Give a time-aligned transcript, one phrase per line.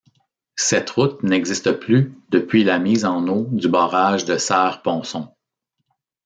[0.55, 5.27] Cette route n'existe plus depuis la mise en eau du barrage de Serre-Ponçon.